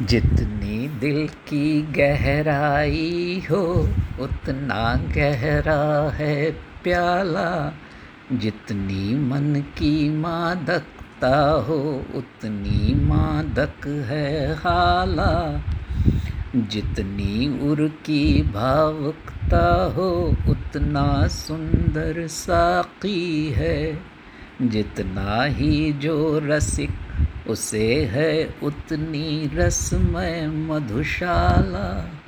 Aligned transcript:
जितनी 0.00 0.88
दिल 0.88 1.28
की 1.28 1.82
गहराई 1.82 3.42
हो, 3.50 3.90
उतना 4.20 4.94
गहरा 4.94 6.10
है 6.10 6.50
प्याला। 6.50 7.72
जितनी 8.32 9.14
मन 9.14 9.60
की 9.60 10.10
मादकता 10.10 11.50
हो, 11.50 12.04
उतनी 12.14 12.94
मादक 12.94 13.86
है 13.86 14.54
हाला। 14.54 15.64
जितनी 16.56 17.68
उर 17.68 17.88
की 17.88 18.42
भावुकता 18.42 19.92
हो, 19.96 20.36
उतना 20.48 21.26
सुंदर 21.26 22.26
साकी 22.26 23.50
है। 23.50 24.00
जितना 24.62 25.42
ही 25.42 25.92
जो 25.92 26.40
रसिक 26.44 26.90
उसे 27.50 28.04
है 28.04 28.54
उतनी 28.62 29.50
रसमय 29.54 30.46
मधुशाला। 30.46 32.19